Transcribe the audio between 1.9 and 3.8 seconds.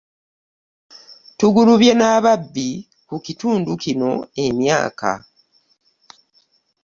n'ababbi ku kitundu